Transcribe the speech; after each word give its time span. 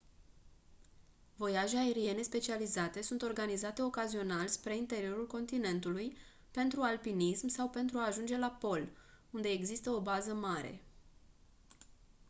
voiaje 1.37 1.77
aeriene 1.77 2.21
specializate 2.23 3.01
sunt 3.01 3.21
organizate 3.21 3.81
ocazional 3.81 4.47
spre 4.47 4.75
interiorul 4.75 5.27
continentului 5.27 6.17
pentru 6.51 6.81
alpinism 6.81 7.47
sau 7.47 7.69
pentru 7.69 7.97
a 7.97 8.05
ajunge 8.07 8.37
la 8.37 8.49
pol 8.49 8.89
unde 9.31 9.49
există 9.49 9.89
o 9.89 10.01
bază 10.01 10.33
mare 10.33 10.81